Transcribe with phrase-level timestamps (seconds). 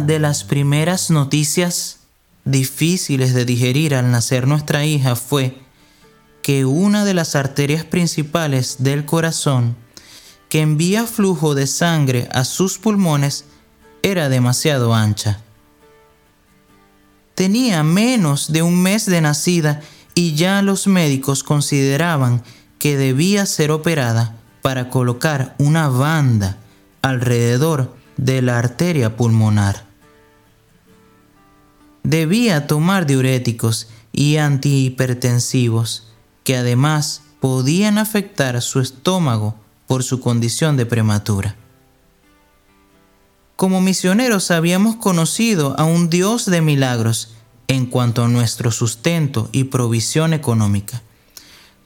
[0.00, 2.00] de las primeras noticias
[2.44, 5.58] difíciles de digerir al nacer nuestra hija fue
[6.42, 9.76] que una de las arterias principales del corazón
[10.48, 13.46] que envía flujo de sangre a sus pulmones
[14.02, 15.40] era demasiado ancha.
[17.34, 19.80] Tenía menos de un mes de nacida
[20.14, 22.42] y ya los médicos consideraban
[22.78, 26.58] que debía ser operada para colocar una banda
[27.02, 29.93] alrededor de la arteria pulmonar.
[32.04, 36.06] Debía tomar diuréticos y antihipertensivos
[36.44, 41.56] que además podían afectar su estómago por su condición de prematura.
[43.56, 47.34] Como misioneros habíamos conocido a un Dios de milagros
[47.68, 51.02] en cuanto a nuestro sustento y provisión económica,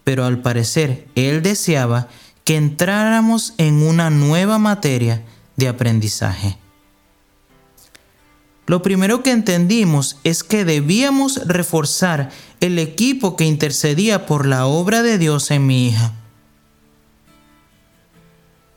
[0.02, 2.08] pero al parecer Él deseaba
[2.42, 5.22] que entráramos en una nueva materia
[5.56, 6.58] de aprendizaje.
[8.68, 12.30] Lo primero que entendimos es que debíamos reforzar
[12.60, 16.12] el equipo que intercedía por la obra de Dios en mi hija.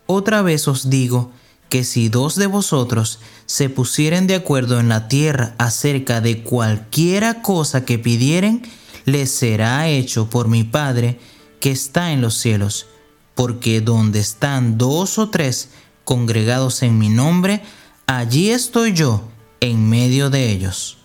[0.05, 1.31] Otra vez os digo
[1.67, 7.41] que si dos de vosotros se pusieren de acuerdo en la tierra acerca de cualquiera
[7.41, 8.61] cosa que pidieren,
[9.03, 11.19] les será hecho por mi Padre
[11.59, 12.87] que está en los cielos
[13.35, 15.71] porque donde están dos o tres
[16.05, 17.61] congregados en mi nombre,
[18.07, 19.27] allí estoy yo
[19.61, 20.97] en medio de ellos.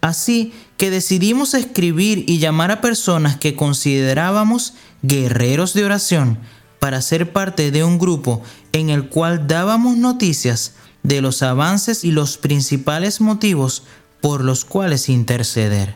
[0.00, 6.38] Así que decidimos escribir y llamar a personas que considerábamos guerreros de oración
[6.80, 10.74] para ser parte de un grupo en el cual dábamos noticias
[11.04, 13.84] de los avances y los principales motivos
[14.20, 15.94] por los cuales interceder.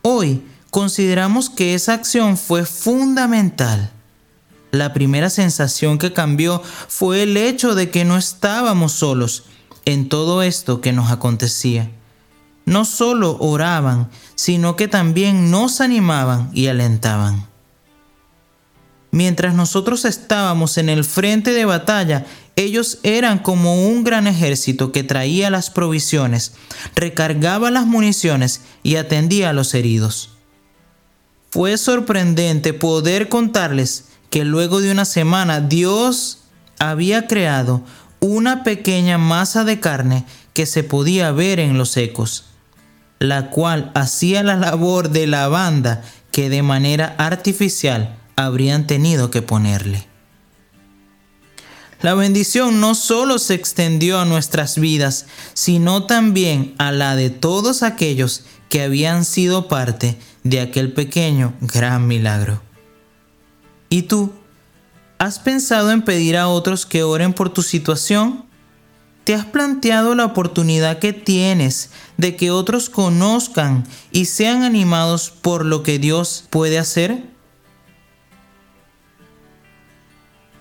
[0.00, 3.91] Hoy consideramos que esa acción fue fundamental.
[4.72, 9.44] La primera sensación que cambió fue el hecho de que no estábamos solos
[9.84, 11.90] en todo esto que nos acontecía.
[12.64, 17.46] No solo oraban, sino que también nos animaban y alentaban.
[19.10, 22.24] Mientras nosotros estábamos en el frente de batalla,
[22.56, 26.54] ellos eran como un gran ejército que traía las provisiones,
[26.94, 30.30] recargaba las municiones y atendía a los heridos.
[31.50, 36.38] Fue sorprendente poder contarles que luego de una semana Dios
[36.78, 37.82] había creado
[38.18, 42.46] una pequeña masa de carne que se podía ver en los ecos,
[43.18, 49.42] la cual hacía la labor de la banda que de manera artificial habrían tenido que
[49.42, 50.08] ponerle.
[52.00, 57.82] La bendición no solo se extendió a nuestras vidas, sino también a la de todos
[57.82, 62.71] aquellos que habían sido parte de aquel pequeño gran milagro.
[63.92, 64.32] ¿Y tú?
[65.18, 68.46] ¿Has pensado en pedir a otros que oren por tu situación?
[69.24, 75.66] ¿Te has planteado la oportunidad que tienes de que otros conozcan y sean animados por
[75.66, 77.22] lo que Dios puede hacer?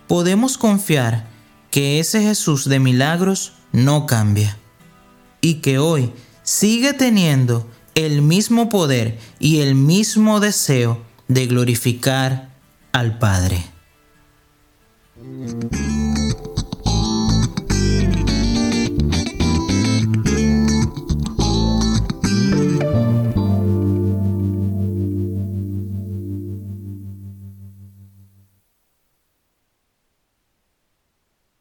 [0.09, 1.25] Podemos confiar
[1.69, 4.57] que ese Jesús de milagros no cambia
[5.39, 6.11] y que hoy
[6.43, 7.65] sigue teniendo
[7.95, 12.50] el mismo poder y el mismo deseo de glorificar
[12.91, 13.63] al Padre.